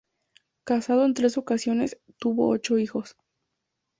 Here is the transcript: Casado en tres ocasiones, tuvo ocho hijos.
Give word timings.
Casado 0.63 1.05
en 1.05 1.13
tres 1.13 1.37
ocasiones, 1.37 1.99
tuvo 2.17 2.49
ocho 2.49 2.79
hijos. 2.79 3.15